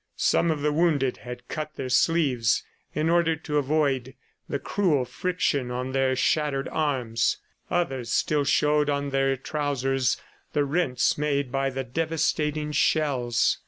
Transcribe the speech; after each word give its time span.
Some 0.17 0.49
of 0.49 0.61
the 0.61 0.73
wounded 0.73 1.17
had 1.17 1.47
cut 1.47 1.75
their 1.75 1.87
sleeves 1.89 2.63
in 2.95 3.07
order 3.07 3.35
to 3.35 3.59
avoid 3.59 4.15
the 4.49 4.57
cruel 4.57 5.05
friction 5.05 5.69
on 5.69 5.91
their 5.91 6.15
shattered 6.15 6.67
arms, 6.69 7.37
others 7.69 8.11
still 8.11 8.43
showed 8.43 8.89
on 8.89 9.11
their 9.11 9.37
trousers 9.37 10.19
the 10.53 10.65
rents 10.65 11.19
made 11.19 11.51
by 11.51 11.69
the 11.69 11.83
devastating 11.83 12.71
shells. 12.71 13.59